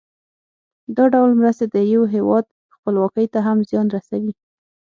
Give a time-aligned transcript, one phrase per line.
[0.95, 4.33] دا ډول مرستې د یو هېواد خپلواکۍ ته هم زیان رسوي.